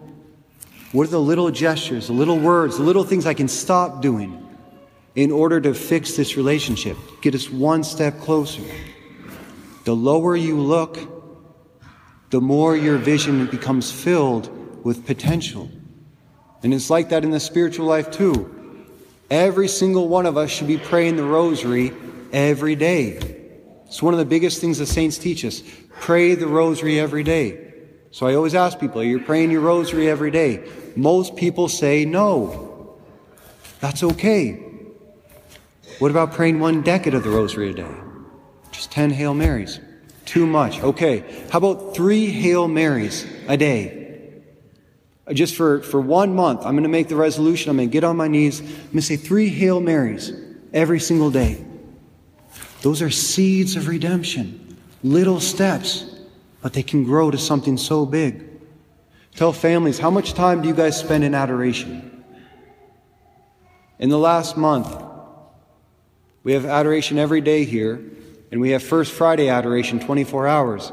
What 0.92 1.08
are 1.08 1.12
the 1.12 1.22
little 1.22 1.52
gestures, 1.52 2.08
the 2.08 2.14
little 2.14 2.38
words, 2.38 2.76
the 2.76 2.84
little 2.84 3.06
things 3.06 3.26
I 3.26 3.34
can 3.34 3.48
stop 3.48 4.02
doing 4.02 4.46
in 5.16 5.32
order 5.32 5.62
to 5.62 5.74
fix 5.74 6.18
this 6.18 6.36
relationship? 6.36 6.98
Get 7.22 7.34
us 7.34 7.50
one 7.50 7.82
step 7.86 8.20
closer. 8.20 8.64
The 9.86 9.96
lower 9.96 10.36
you 10.36 10.60
look, 10.60 11.00
the 12.30 12.42
more 12.42 12.76
your 12.76 12.98
vision 12.98 13.46
becomes 13.46 13.90
filled 13.90 14.84
with 14.84 15.06
potential. 15.06 15.72
And 16.62 16.74
it's 16.74 16.90
like 16.90 17.08
that 17.08 17.24
in 17.24 17.32
the 17.32 17.40
spiritual 17.40 17.86
life 17.86 18.12
too. 18.12 18.54
Every 19.30 19.68
single 19.68 20.08
one 20.08 20.26
of 20.26 20.38
us 20.38 20.50
should 20.50 20.68
be 20.68 20.78
praying 20.78 21.18
the 21.18 21.24
rosary 21.24 21.92
every 22.32 22.76
day. 22.76 23.20
It's 23.86 24.02
one 24.02 24.14
of 24.14 24.20
the 24.20 24.26
biggest 24.26 24.62
things 24.62 24.78
the 24.78 24.86
saints 24.86 25.18
teach 25.18 25.44
us. 25.44 25.62
Pray 26.00 26.36
the 26.36 26.48
rosary 26.48 27.00
every 27.00 27.24
day. 27.24 27.74
So 28.12 28.26
I 28.26 28.36
always 28.36 28.56
ask 28.56 28.80
people, 28.80 29.02
are 29.02 29.06
you 29.06 29.20
praying 29.20 29.52
your 29.52 29.62
rosary 29.62 30.10
every 30.10 30.32
day? 30.32 30.68
Most 30.96 31.36
people 31.36 31.68
say 31.68 32.06
no. 32.06 32.98
That's 33.80 34.04
okay. 34.04 34.64
What 36.00 36.12
about 36.12 36.34
praying 36.34 36.60
one 36.60 36.82
decade 36.82 37.14
of 37.14 37.24
the 37.24 37.30
rosary 37.30 37.72
a 37.72 37.74
day? 37.74 37.96
Just 38.72 38.92
10 38.92 39.12
Hail 39.12 39.34
Marys. 39.34 39.80
Too 40.26 40.46
much. 40.46 40.82
Okay. 40.82 41.46
How 41.52 41.58
about 41.58 41.96
three 41.96 42.28
Hail 42.28 42.68
Marys 42.68 43.26
a 43.48 43.58
day? 43.58 44.07
Just 45.34 45.56
for, 45.56 45.82
for 45.82 46.00
one 46.00 46.36
month, 46.36 46.66
I'm 46.66 46.74
going 46.74 46.84
to 46.84 46.90
make 46.90 47.10
the 47.10 47.16
resolution. 47.16 47.70
I'm 47.70 47.78
going 47.78 47.90
to 47.90 47.94
get 47.94 48.04
on 48.04 48.16
my 48.16 48.28
knees. 48.28 48.62
I'm 48.62 48.68
going 48.68 48.94
to 48.94 49.02
say 49.02 49.18
three 49.18 49.50
Hail 49.50 49.82
Marys 49.82 50.32
every 50.74 51.00
single 51.00 51.32
day. 51.32 51.66
Those 52.82 53.02
are 53.02 53.10
seeds 53.10 53.76
of 53.76 53.88
redemption, 53.88 54.78
little 55.04 55.40
steps, 55.40 56.06
but 56.62 56.74
they 56.74 56.84
can 56.84 57.04
grow 57.04 57.30
to 57.30 57.38
something 57.38 57.78
so 57.78 58.06
big. 58.06 58.46
Tell 59.36 59.52
families, 59.52 60.00
how 60.00 60.10
much 60.10 60.34
time 60.34 60.62
do 60.62 60.68
you 60.68 60.74
guys 60.74 60.98
spend 60.98 61.24
in 61.24 61.36
adoration? 61.36 62.24
In 64.00 64.10
the 64.10 64.18
last 64.18 64.56
month, 64.56 65.04
we 66.44 66.54
have 66.54 66.66
adoration 66.66 67.18
every 67.18 67.42
day 67.42 67.66
here, 67.66 68.02
and 68.52 68.62
we 68.62 68.70
have 68.70 68.82
First 68.82 69.12
Friday 69.12 69.50
adoration 69.50 70.00
24 70.00 70.48
hours. 70.48 70.92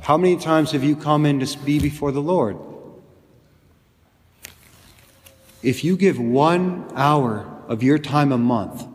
How 0.00 0.16
many 0.16 0.38
times 0.38 0.72
have 0.72 0.82
you 0.82 0.96
come 0.96 1.26
in 1.26 1.40
to 1.40 1.58
be 1.58 1.78
before 1.78 2.12
the 2.12 2.22
Lord? 2.22 2.56
If 5.64 5.82
you 5.82 5.96
give 5.96 6.18
one 6.18 6.86
hour 6.94 7.62
of 7.68 7.82
your 7.82 7.98
time 7.98 8.32
a 8.32 8.38
month 8.38 8.86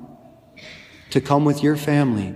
to 1.09 1.19
come 1.19 1.43
with 1.43 1.63
your 1.63 1.75
family, 1.75 2.35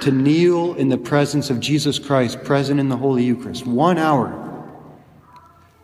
to 0.00 0.10
kneel 0.10 0.74
in 0.74 0.88
the 0.88 0.96
presence 0.96 1.50
of 1.50 1.60
Jesus 1.60 1.98
Christ, 1.98 2.42
present 2.44 2.80
in 2.80 2.88
the 2.88 2.96
Holy 2.96 3.24
Eucharist, 3.24 3.66
one 3.66 3.98
hour, 3.98 4.44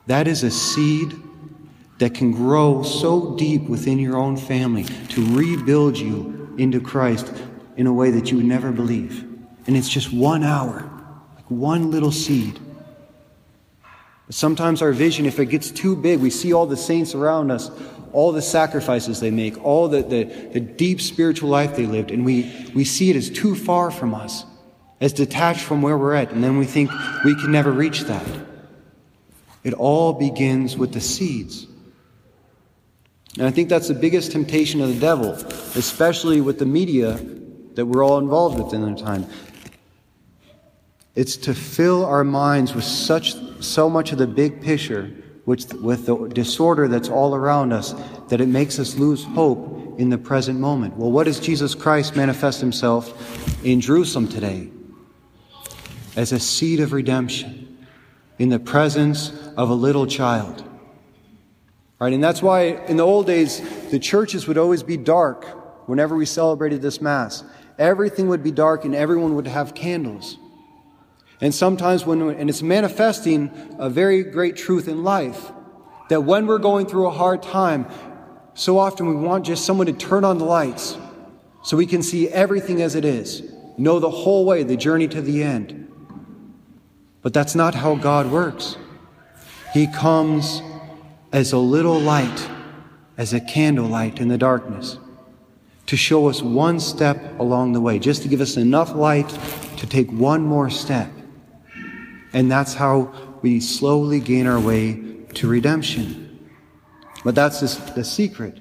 that 0.07 0.26
is 0.26 0.43
a 0.43 0.50
seed 0.50 1.14
that 1.99 2.14
can 2.14 2.33
grow 2.33 2.83
so 2.83 3.37
deep 3.37 3.62
within 3.62 3.99
your 3.99 4.17
own 4.17 4.37
family 4.37 4.85
to 5.11 5.37
rebuild 5.37 5.99
you 5.99 6.55
into 6.59 6.81
Christ 6.81 7.33
in 7.76 7.87
a 7.87 7.93
way 7.93 8.11
that 8.11 8.31
you 8.31 8.38
would 8.38 8.47
never 8.47 8.73
believe. 8.73 9.23
And 9.67 9.76
it's 9.76 9.88
just 9.88 10.12
one 10.12 10.43
hour, 10.43 10.91
like 11.37 11.50
one 11.50 11.91
little 11.91 12.12
seed. 12.12 12.59
Sometimes 14.31 14.81
our 14.81 14.93
vision, 14.93 15.26
if 15.26 15.38
it 15.38 15.47
gets 15.47 15.71
too 15.71 15.95
big, 15.95 16.19
we 16.19 16.31
see 16.31 16.52
all 16.52 16.66
the 16.66 16.76
saints 16.76 17.14
around 17.14 17.50
us, 17.50 17.71
all 18.12 18.33
the 18.33 18.43
sacrifices 18.43 19.21
they 19.21 19.31
make, 19.31 19.62
all 19.62 19.88
the, 19.88 20.02
the, 20.02 20.25
the, 20.25 20.61
deep 20.61 21.00
spiritual 21.00 21.50
life 21.50 21.76
they 21.76 21.85
lived, 21.85 22.11
and 22.11 22.25
we, 22.25 22.71
we 22.75 22.85
see 22.85 23.11
it 23.11 23.16
as 23.16 23.28
too 23.28 23.54
far 23.54 23.90
from 23.90 24.14
us, 24.14 24.47
as 25.00 25.12
detached 25.12 25.61
from 25.61 25.83
where 25.83 25.99
we're 25.99 26.14
at, 26.14 26.31
and 26.31 26.43
then 26.43 26.57
we 26.57 26.64
think 26.64 26.90
we 27.25 27.35
can 27.35 27.52
never 27.52 27.71
reach 27.71 28.02
that. 28.02 28.26
It 29.62 29.75
all 29.75 30.12
begins 30.12 30.76
with 30.76 30.93
the 30.93 31.00
seeds. 31.00 31.66
And 33.37 33.47
I 33.47 33.50
think 33.50 33.69
that's 33.69 33.88
the 33.88 33.95
biggest 33.95 34.33
temptation 34.33 34.81
of 34.81 34.88
the 34.88 35.00
devil, 35.00 35.33
especially 35.33 36.40
with 36.40 36.59
the 36.59 36.66
media 36.66 37.19
that 37.75 37.85
we're 37.85 38.04
all 38.04 38.19
involved 38.19 38.62
with 38.62 38.73
in 38.73 38.95
the 38.95 39.00
time. 39.00 39.26
It's 41.14 41.37
to 41.38 41.54
fill 41.54 42.04
our 42.04 42.25
minds 42.25 42.75
with 42.75 42.85
such 42.85 43.35
so 43.62 43.88
much 43.88 44.11
of 44.12 44.18
the 44.18 44.26
big 44.26 44.61
picture, 44.61 45.12
which 45.44 45.66
with 45.75 46.06
the 46.06 46.28
disorder 46.28 46.88
that's 46.88 47.09
all 47.09 47.35
around 47.35 47.73
us, 47.73 47.94
that 48.28 48.40
it 48.40 48.49
makes 48.49 48.78
us 48.78 48.97
lose 48.97 49.25
hope 49.25 49.99
in 49.99 50.11
the 50.11 50.18
present 50.18 50.59
moment. 50.59 50.97
Well, 50.97 51.12
what 51.12 51.25
does 51.25 51.38
Jesus 51.38 51.75
Christ 51.75 52.16
manifest 52.16 52.61
himself 52.61 53.64
in 53.64 53.80
Jerusalem 53.80 54.26
today? 54.26 54.71
As 56.16 56.33
a 56.33 56.40
seed 56.40 56.80
of 56.80 56.92
redemption 56.92 57.87
in 58.38 58.49
the 58.49 58.59
presence 58.59 59.33
of 59.56 59.71
a 59.71 59.75
little 59.75 60.06
child. 60.06 60.64
Right? 62.00 62.12
And 62.12 62.23
that's 62.23 62.42
why 62.42 62.85
in 62.88 62.97
the 62.97 63.04
old 63.04 63.26
days, 63.26 63.62
the 63.90 64.00
churches 64.00 64.49
would 64.49 64.59
always 64.59 64.83
be 64.83 64.97
dark 64.97 65.88
whenever 65.88 66.16
we 66.16 66.26
celebrated 66.26 66.83
this 66.83 67.00
Mass. 67.00 67.44
Everything 67.78 68.28
would 68.28 68.42
be 68.42 68.50
dark 68.50 68.85
and 68.85 68.94
everyone 68.94 69.37
would 69.37 69.47
have 69.47 69.75
candles. 69.75 70.38
And 71.41 71.55
sometimes 71.55 72.07
when, 72.07 72.23
and 72.23 72.49
it's 72.49 72.62
manifesting 72.62 73.50
a 73.79 73.91
very 73.91 74.23
great 74.23 74.57
truth 74.57 74.88
in 74.88 75.03
life, 75.03 75.53
that 76.09 76.23
when 76.23 76.47
we're 76.47 76.59
going 76.59 76.87
through 76.87 77.07
a 77.07 77.11
hard 77.11 77.43
time, 77.43 77.87
so 78.55 78.79
often 78.79 79.07
we 79.07 79.14
want 79.14 79.45
just 79.45 79.64
someone 79.64 79.87
to 79.87 79.93
turn 79.93 80.25
on 80.25 80.38
the 80.38 80.45
lights 80.45 80.97
so 81.64 81.76
we 81.76 81.87
can 81.87 82.03
see 82.03 82.29
everything 82.29 82.83
as 82.83 82.95
it 82.95 83.05
is, 83.05 83.43
know 83.76 83.99
the 83.99 84.11
whole 84.11 84.45
way, 84.45 84.62
the 84.62 84.76
journey 84.76 85.09
to 85.09 85.21
the 85.21 85.43
end. 85.43 85.91
But 87.23 87.33
that's 87.33 87.55
not 87.55 87.75
how 87.75 87.95
God 87.97 88.31
works. 88.31 88.76
He 89.73 89.87
comes 89.87 90.62
as 91.33 91.53
a 91.53 91.59
little 91.59 91.99
light, 91.99 92.49
as 93.17 93.33
a 93.33 93.41
candlelight 93.41 94.21
in 94.21 94.29
the 94.29 94.38
darkness, 94.38 94.99
to 95.87 95.97
show 95.97 96.29
us 96.29 96.43
one 96.43 96.79
step 96.79 97.41
along 97.41 97.73
the 97.73 97.81
way, 97.81 97.99
just 97.99 98.23
to 98.23 98.29
give 98.29 98.41
us 98.41 98.57
enough 98.57 98.95
light 98.95 99.29
to 99.79 99.87
take 99.87 100.12
one 100.12 100.43
more 100.43 100.71
step. 100.71 101.11
And 102.35 102.50
that's 102.50 102.75
how 102.75 103.14
we 103.41 103.61
slowly 103.61 104.21
gain 104.21 104.47
our 104.47 104.61
way 104.61 105.00
to 105.35 105.49
redemption. 105.49 106.50
But 107.25 107.35
that's 107.35 107.61
the 107.61 108.05
secret. 108.05 108.61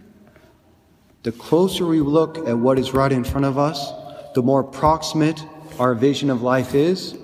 The 1.23 1.31
closer 1.31 1.85
we 1.85 1.99
look 1.99 2.37
at 2.47 2.57
what 2.57 2.79
is 2.79 2.93
right 2.93 3.11
in 3.11 3.23
front 3.23 3.45
of 3.45 3.57
us, 3.57 3.91
the 4.35 4.43
more 4.43 4.63
proximate 4.63 5.43
our 5.79 5.95
vision 5.95 6.29
of 6.29 6.41
life 6.41 6.75
is, 6.75 7.17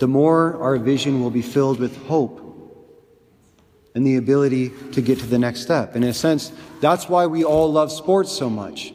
the 0.00 0.08
more 0.08 0.60
our 0.62 0.78
vision 0.78 1.22
will 1.22 1.30
be 1.30 1.42
filled 1.42 1.78
with 1.78 1.96
hope 2.06 2.44
and 3.94 4.06
the 4.06 4.16
ability 4.16 4.70
to 4.92 5.00
get 5.00 5.18
to 5.18 5.26
the 5.26 5.38
next 5.38 5.60
step. 5.60 5.94
And 5.94 6.04
in 6.04 6.10
a 6.10 6.14
sense, 6.14 6.52
that's 6.80 7.08
why 7.08 7.26
we 7.26 7.44
all 7.44 7.72
love 7.72 7.90
sports 7.90 8.30
so 8.30 8.48
much. 8.48 8.94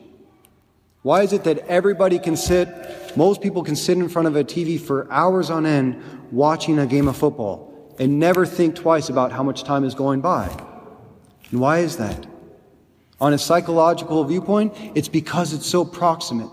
Why 1.03 1.21
is 1.21 1.33
it 1.33 1.43
that 1.43 1.59
everybody 1.67 2.17
can 2.17 2.37
sit, 2.37 2.67
most 3.17 3.41
people 3.41 3.61
can 3.61 3.75
sit 3.75 3.97
in 3.97 4.07
front 4.07 4.29
of 4.29 4.37
a 4.37 4.43
TV 4.43 4.79
for 4.79 5.11
hours 5.11 5.49
on 5.49 5.65
end 5.65 6.01
watching 6.31 6.79
a 6.79 6.87
game 6.87 7.09
of 7.09 7.17
football 7.17 7.93
and 7.99 8.19
never 8.19 8.45
think 8.45 8.75
twice 8.75 9.09
about 9.09 9.33
how 9.33 9.43
much 9.43 9.65
time 9.65 9.83
is 9.83 9.93
going 9.93 10.21
by? 10.21 10.47
And 11.51 11.59
why 11.59 11.79
is 11.79 11.97
that? 11.97 12.25
On 13.19 13.33
a 13.33 13.37
psychological 13.37 14.23
viewpoint, 14.23 14.73
it's 14.95 15.09
because 15.09 15.53
it's 15.53 15.67
so 15.67 15.83
proximate. 15.83 16.49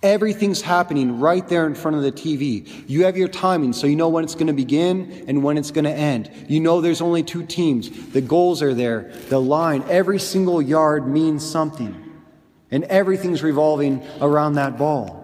Everything's 0.00 0.62
happening 0.62 1.18
right 1.18 1.46
there 1.48 1.66
in 1.66 1.74
front 1.74 1.96
of 1.96 2.04
the 2.04 2.12
TV. 2.12 2.88
You 2.88 3.04
have 3.04 3.16
your 3.16 3.28
timing, 3.28 3.72
so 3.72 3.88
you 3.88 3.96
know 3.96 4.10
when 4.10 4.22
it's 4.22 4.34
going 4.34 4.46
to 4.46 4.52
begin 4.52 5.24
and 5.26 5.42
when 5.42 5.58
it's 5.58 5.72
going 5.72 5.86
to 5.86 5.92
end. 5.92 6.30
You 6.46 6.60
know 6.60 6.80
there's 6.80 7.00
only 7.00 7.24
two 7.24 7.44
teams. 7.44 7.90
The 8.10 8.20
goals 8.20 8.62
are 8.62 8.74
there, 8.74 9.10
the 9.28 9.40
line, 9.40 9.82
every 9.88 10.20
single 10.20 10.62
yard 10.62 11.08
means 11.08 11.44
something. 11.44 12.03
And 12.70 12.84
everything's 12.84 13.42
revolving 13.42 14.02
around 14.20 14.54
that 14.54 14.78
ball. 14.78 15.22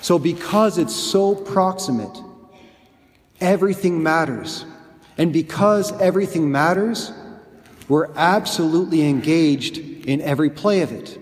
So, 0.00 0.18
because 0.18 0.78
it's 0.78 0.94
so 0.94 1.34
proximate, 1.34 2.18
everything 3.40 4.02
matters. 4.02 4.64
And 5.16 5.32
because 5.32 5.92
everything 6.00 6.50
matters, 6.50 7.12
we're 7.88 8.12
absolutely 8.16 9.08
engaged 9.08 9.78
in 9.78 10.20
every 10.20 10.50
play 10.50 10.82
of 10.82 10.92
it. 10.92 11.18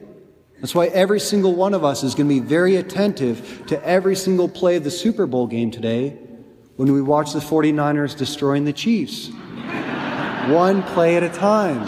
That's 0.60 0.74
why 0.74 0.86
every 0.86 1.20
single 1.20 1.54
one 1.54 1.74
of 1.74 1.84
us 1.84 2.02
is 2.02 2.14
going 2.14 2.28
to 2.28 2.34
be 2.34 2.40
very 2.40 2.76
attentive 2.76 3.66
to 3.66 3.84
every 3.86 4.16
single 4.16 4.48
play 4.48 4.76
of 4.76 4.84
the 4.84 4.90
Super 4.90 5.26
Bowl 5.26 5.46
game 5.46 5.70
today 5.70 6.18
when 6.76 6.92
we 6.92 7.02
watch 7.02 7.32
the 7.32 7.40
49ers 7.40 8.16
destroying 8.16 8.64
the 8.64 8.72
Chiefs. 8.72 9.28
one 10.48 10.82
play 10.82 11.16
at 11.16 11.22
a 11.22 11.28
time. 11.28 11.84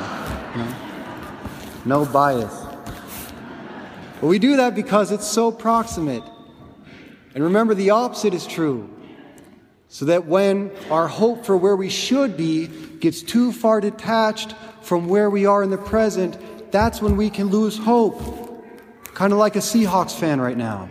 No 1.85 2.05
bias. 2.05 2.68
But 4.21 4.27
we 4.27 4.39
do 4.39 4.57
that 4.57 4.75
because 4.75 5.13
it's 5.13 5.27
so 5.27 5.53
proximate. 5.53 6.25
And 7.35 7.45
remember, 7.45 7.75
the 7.75 7.91
opposite 7.91 8.35
is 8.35 8.47
true. 8.47 8.91
So 9.89 10.05
that 10.07 10.27
when 10.27 10.71
our 10.91 11.09
hope 11.09 11.47
for 11.47 11.57
where 11.57 11.77
we 11.77 11.89
should 11.89 12.37
be 12.37 12.67
gets 12.67 13.23
too 13.23 13.53
far 13.53 13.81
detached 13.81 14.55
from 14.83 15.09
where 15.09 15.31
we 15.31 15.47
are 15.47 15.63
in 15.63 15.71
the 15.71 15.79
present, 15.79 16.37
that's 16.71 17.01
when 17.01 17.17
we 17.17 17.31
can 17.31 17.47
lose 17.49 17.79
hope. 17.79 18.67
Kind 19.15 19.33
of 19.33 19.39
like 19.39 19.57
a 19.57 19.61
Seahawks 19.61 20.19
fan 20.19 20.41
right 20.41 20.57
now. 20.57 20.89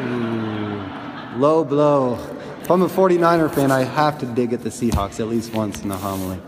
Ooh, 0.00 1.38
low 1.38 1.64
blow. 1.64 2.18
If 2.62 2.70
I'm 2.70 2.82
a 2.82 2.88
49er 2.88 3.54
fan, 3.54 3.70
I 3.70 3.84
have 3.84 4.18
to 4.18 4.26
dig 4.26 4.52
at 4.52 4.62
the 4.62 4.68
Seahawks 4.68 5.20
at 5.20 5.28
least 5.28 5.54
once 5.54 5.82
in 5.82 5.88
the 5.88 5.96
homily. 5.96 6.40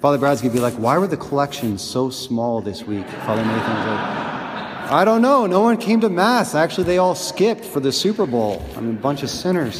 Father 0.00 0.18
Brad's 0.18 0.42
gonna 0.42 0.52
be 0.52 0.60
like, 0.60 0.74
why 0.74 0.98
were 0.98 1.06
the 1.06 1.16
collections 1.16 1.82
so 1.82 2.10
small 2.10 2.60
this 2.60 2.84
week? 2.84 3.06
Father 3.06 3.44
Nathan 3.44 3.76
was 3.76 3.86
like, 3.86 4.27
I 4.90 5.04
don't 5.04 5.20
know. 5.20 5.44
No 5.44 5.60
one 5.60 5.76
came 5.76 6.00
to 6.00 6.08
Mass. 6.08 6.54
Actually, 6.54 6.84
they 6.84 6.96
all 6.96 7.14
skipped 7.14 7.62
for 7.62 7.78
the 7.78 7.92
Super 7.92 8.24
Bowl. 8.24 8.64
I 8.74 8.80
mean, 8.80 8.96
a 8.96 8.98
bunch 8.98 9.22
of 9.22 9.28
sinners. 9.28 9.78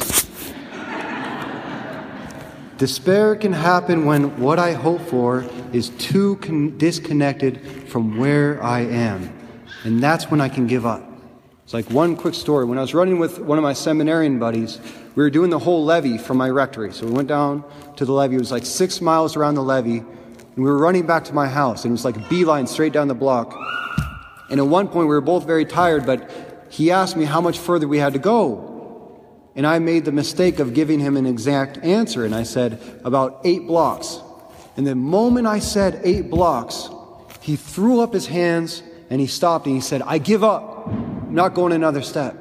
Despair 2.77 3.35
can 3.35 3.51
happen 3.51 4.05
when 4.05 4.39
what 4.39 4.59
I 4.59 4.73
hope 4.73 5.01
for 5.01 5.45
is 5.73 5.89
too 5.97 6.35
con- 6.37 6.77
disconnected 6.77 7.89
from 7.89 8.19
where 8.19 8.61
I 8.63 8.81
am. 8.81 9.35
And 9.83 10.01
that's 10.01 10.29
when 10.29 10.41
I 10.41 10.47
can 10.47 10.67
give 10.67 10.85
up. 10.85 11.03
It's 11.63 11.73
like 11.73 11.89
one 11.89 12.15
quick 12.15 12.35
story. 12.35 12.65
When 12.65 12.77
I 12.77 12.81
was 12.81 12.93
running 12.93 13.17
with 13.17 13.39
one 13.39 13.57
of 13.57 13.63
my 13.63 13.73
seminarian 13.73 14.37
buddies, 14.37 14.79
we 15.15 15.23
were 15.23 15.31
doing 15.31 15.49
the 15.49 15.59
whole 15.59 15.83
levee 15.83 16.19
from 16.19 16.37
my 16.37 16.51
rectory. 16.51 16.93
So 16.93 17.07
we 17.07 17.11
went 17.13 17.27
down 17.27 17.63
to 17.95 18.05
the 18.05 18.13
levee. 18.13 18.35
It 18.35 18.39
was 18.39 18.51
like 18.51 18.65
six 18.65 19.01
miles 19.01 19.35
around 19.35 19.55
the 19.55 19.63
levee. 19.63 19.97
And 19.97 20.55
we 20.55 20.63
were 20.65 20.77
running 20.77 21.07
back 21.07 21.23
to 21.25 21.33
my 21.33 21.47
house. 21.47 21.83
And 21.83 21.91
it 21.91 21.93
was 21.93 22.05
like 22.05 22.15
a 22.15 22.29
beeline 22.29 22.67
straight 22.67 22.93
down 22.93 23.07
the 23.07 23.15
block. 23.15 23.55
And 24.49 24.59
at 24.59 24.65
one 24.67 24.87
point, 24.87 25.07
we 25.07 25.13
were 25.13 25.21
both 25.21 25.45
very 25.45 25.65
tired, 25.65 26.05
but 26.05 26.67
he 26.69 26.91
asked 26.91 27.15
me 27.15 27.25
how 27.25 27.41
much 27.41 27.57
further 27.59 27.87
we 27.87 27.97
had 27.97 28.13
to 28.13 28.19
go. 28.19 28.65
And 29.55 29.65
I 29.67 29.79
made 29.79 30.05
the 30.05 30.11
mistake 30.11 30.59
of 30.59 30.73
giving 30.73 30.99
him 30.99 31.17
an 31.17 31.25
exact 31.25 31.77
answer, 31.79 32.25
and 32.25 32.33
I 32.33 32.43
said, 32.43 32.79
about 33.03 33.41
eight 33.43 33.67
blocks. 33.67 34.19
And 34.77 34.87
the 34.87 34.95
moment 34.95 35.47
I 35.47 35.59
said 35.59 35.99
eight 36.03 36.29
blocks, 36.29 36.89
he 37.41 37.55
threw 37.55 37.99
up 37.99 38.13
his 38.13 38.27
hands 38.27 38.83
and 39.09 39.19
he 39.19 39.27
stopped 39.27 39.65
and 39.65 39.75
he 39.75 39.81
said, 39.81 40.01
I 40.03 40.19
give 40.19 40.43
up. 40.43 40.87
I'm 40.87 41.33
not 41.33 41.53
going 41.53 41.73
another 41.73 42.01
step. 42.01 42.37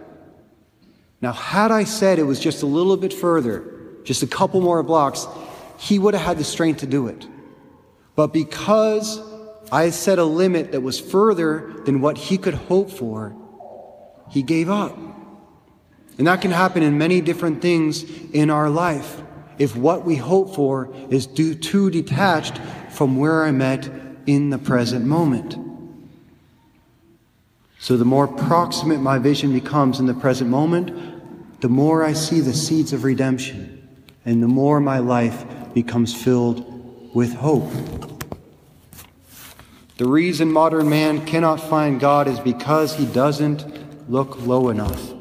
Now, 1.20 1.32
had 1.32 1.70
I 1.70 1.84
said 1.84 2.18
it 2.18 2.24
was 2.24 2.38
just 2.38 2.62
a 2.62 2.66
little 2.66 2.96
bit 2.96 3.12
further, 3.12 3.64
just 4.04 4.22
a 4.22 4.26
couple 4.26 4.60
more 4.60 4.82
blocks, 4.82 5.26
he 5.78 5.98
would 5.98 6.14
have 6.14 6.22
had 6.22 6.38
the 6.38 6.44
strength 6.44 6.80
to 6.80 6.86
do 6.86 7.08
it. 7.08 7.26
But 8.14 8.32
because 8.32 9.18
I 9.70 9.90
set 9.90 10.18
a 10.18 10.24
limit 10.24 10.72
that 10.72 10.80
was 10.80 10.98
further 10.98 11.72
than 11.84 12.00
what 12.00 12.16
he 12.16 12.38
could 12.38 12.54
hope 12.54 12.90
for. 12.90 13.36
He 14.30 14.42
gave 14.42 14.70
up. 14.70 14.96
And 16.16 16.26
that 16.26 16.40
can 16.40 16.50
happen 16.50 16.82
in 16.82 16.98
many 16.98 17.20
different 17.20 17.62
things 17.62 18.04
in 18.32 18.50
our 18.50 18.68
life. 18.68 19.22
if 19.58 19.76
what 19.76 20.04
we 20.04 20.16
hope 20.16 20.54
for 20.54 20.92
is 21.10 21.26
too 21.26 21.90
detached 21.90 22.58
from 22.90 23.16
where 23.16 23.44
I'm 23.44 23.60
at 23.60 23.88
in 24.26 24.50
the 24.50 24.58
present 24.58 25.04
moment. 25.04 25.56
So 27.80 27.96
the 27.96 28.04
more 28.04 28.26
proximate 28.26 29.00
my 29.00 29.18
vision 29.18 29.52
becomes 29.52 30.00
in 30.00 30.06
the 30.06 30.14
present 30.14 30.50
moment, 30.50 31.60
the 31.60 31.68
more 31.68 32.04
I 32.04 32.12
see 32.12 32.40
the 32.40 32.52
seeds 32.52 32.92
of 32.92 33.04
redemption, 33.04 33.88
and 34.24 34.42
the 34.42 34.48
more 34.48 34.80
my 34.80 34.98
life 34.98 35.44
becomes 35.74 36.14
filled 36.14 37.14
with 37.14 37.34
hope. 37.34 37.70
The 39.98 40.08
reason 40.08 40.52
modern 40.52 40.88
man 40.88 41.26
cannot 41.26 41.56
find 41.56 41.98
God 41.98 42.28
is 42.28 42.38
because 42.38 42.94
he 42.94 43.04
doesn't 43.04 43.66
look 44.08 44.40
low 44.46 44.68
enough. 44.68 45.12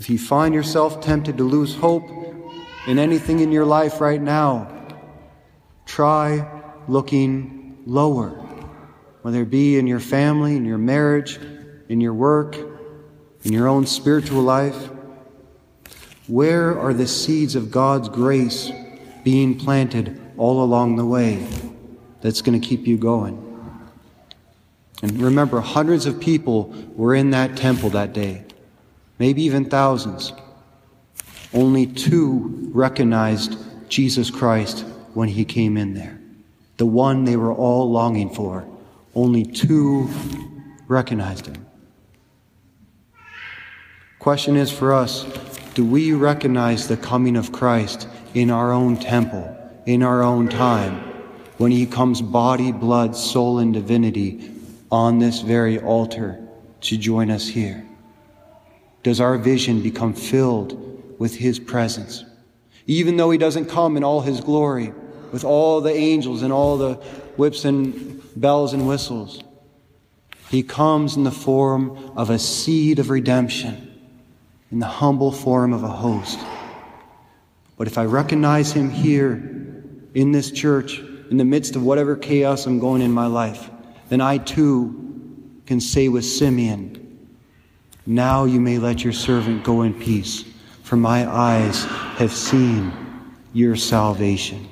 If 0.00 0.10
you 0.10 0.18
find 0.18 0.52
yourself 0.52 1.00
tempted 1.00 1.38
to 1.38 1.44
lose 1.44 1.76
hope 1.76 2.02
in 2.88 2.98
anything 2.98 3.38
in 3.38 3.52
your 3.52 3.64
life 3.64 4.00
right 4.00 4.20
now, 4.20 4.68
try 5.86 6.44
looking 6.88 7.78
lower, 7.86 8.30
whether 9.22 9.42
it 9.42 9.50
be 9.50 9.78
in 9.78 9.86
your 9.86 10.00
family, 10.00 10.56
in 10.56 10.64
your 10.64 10.78
marriage, 10.78 11.38
in 11.88 12.00
your 12.00 12.14
work, 12.14 12.56
in 13.44 13.52
your 13.52 13.68
own 13.68 13.86
spiritual 13.86 14.42
life. 14.42 14.90
Where 16.26 16.76
are 16.76 16.92
the 16.92 17.06
seeds 17.06 17.54
of 17.54 17.70
God's 17.70 18.08
grace 18.08 18.72
being 19.22 19.56
planted 19.56 20.20
all 20.36 20.64
along 20.64 20.96
the 20.96 21.06
way 21.06 21.46
that's 22.20 22.42
going 22.42 22.60
to 22.60 22.66
keep 22.66 22.84
you 22.84 22.98
going? 22.98 23.47
And 25.02 25.20
remember, 25.20 25.60
hundreds 25.60 26.06
of 26.06 26.20
people 26.20 26.74
were 26.94 27.14
in 27.14 27.30
that 27.30 27.56
temple 27.56 27.90
that 27.90 28.12
day, 28.12 28.44
maybe 29.18 29.42
even 29.42 29.64
thousands. 29.64 30.32
Only 31.54 31.86
two 31.86 32.70
recognized 32.72 33.56
Jesus 33.88 34.30
Christ 34.30 34.80
when 35.14 35.28
he 35.28 35.44
came 35.44 35.76
in 35.76 35.94
there. 35.94 36.18
The 36.78 36.86
one 36.86 37.24
they 37.24 37.36
were 37.36 37.52
all 37.52 37.90
longing 37.90 38.30
for. 38.34 38.66
Only 39.14 39.44
two 39.44 40.08
recognized 40.88 41.46
him. 41.46 41.64
Question 44.18 44.56
is 44.56 44.70
for 44.70 44.92
us 44.92 45.24
do 45.74 45.84
we 45.84 46.12
recognize 46.12 46.88
the 46.88 46.96
coming 46.96 47.36
of 47.36 47.52
Christ 47.52 48.08
in 48.34 48.50
our 48.50 48.72
own 48.72 48.96
temple, 48.96 49.56
in 49.86 50.02
our 50.02 50.22
own 50.22 50.48
time, 50.48 50.96
when 51.56 51.70
he 51.70 51.86
comes 51.86 52.20
body, 52.20 52.72
blood, 52.72 53.14
soul, 53.14 53.60
and 53.60 53.72
divinity 53.72 54.57
on 54.90 55.18
this 55.18 55.40
very 55.40 55.78
altar 55.78 56.40
to 56.82 56.96
join 56.96 57.30
us 57.30 57.46
here? 57.46 57.84
Does 59.02 59.20
our 59.20 59.38
vision 59.38 59.82
become 59.82 60.14
filled 60.14 61.18
with 61.18 61.36
His 61.36 61.58
presence? 61.58 62.24
Even 62.86 63.16
though 63.16 63.30
He 63.30 63.38
doesn't 63.38 63.66
come 63.66 63.96
in 63.96 64.04
all 64.04 64.20
His 64.20 64.40
glory, 64.40 64.92
with 65.32 65.44
all 65.44 65.80
the 65.80 65.92
angels 65.92 66.42
and 66.42 66.52
all 66.52 66.78
the 66.78 66.94
whips 67.36 67.64
and 67.64 68.22
bells 68.34 68.72
and 68.72 68.88
whistles, 68.88 69.42
He 70.50 70.62
comes 70.62 71.16
in 71.16 71.24
the 71.24 71.30
form 71.30 72.12
of 72.16 72.30
a 72.30 72.38
seed 72.38 72.98
of 72.98 73.10
redemption, 73.10 73.84
in 74.70 74.78
the 74.78 74.86
humble 74.86 75.32
form 75.32 75.72
of 75.72 75.82
a 75.82 75.88
host. 75.88 76.38
But 77.76 77.86
if 77.86 77.98
I 77.98 78.04
recognize 78.04 78.72
Him 78.72 78.90
here 78.90 79.34
in 80.14 80.32
this 80.32 80.50
church, 80.50 80.98
in 81.30 81.36
the 81.36 81.44
midst 81.44 81.76
of 81.76 81.82
whatever 81.82 82.16
chaos 82.16 82.66
I'm 82.66 82.78
going 82.78 83.02
in 83.02 83.12
my 83.12 83.26
life, 83.26 83.70
then 84.08 84.20
I 84.20 84.38
too 84.38 85.62
can 85.66 85.80
say 85.80 86.08
with 86.08 86.24
Simeon, 86.24 87.28
Now 88.06 88.44
you 88.44 88.60
may 88.60 88.78
let 88.78 89.04
your 89.04 89.12
servant 89.12 89.64
go 89.64 89.82
in 89.82 89.94
peace, 89.94 90.44
for 90.82 90.96
my 90.96 91.28
eyes 91.30 91.84
have 92.16 92.32
seen 92.32 92.92
your 93.52 93.76
salvation. 93.76 94.68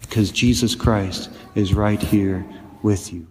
Because 0.00 0.30
Jesus 0.30 0.74
Christ 0.74 1.30
is 1.54 1.74
right 1.74 2.00
here 2.00 2.44
with 2.82 3.12
you. 3.12 3.26